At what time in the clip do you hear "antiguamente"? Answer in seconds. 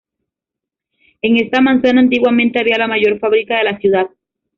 2.01-2.59